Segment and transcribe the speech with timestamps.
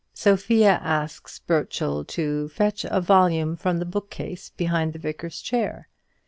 [0.15, 5.89] Sophia asks Burchell to fetch a volume from the bookcase behind the Vicar's chair.